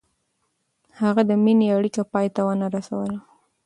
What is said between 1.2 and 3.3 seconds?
د مینې اړیکه پای ته ونه رسوله.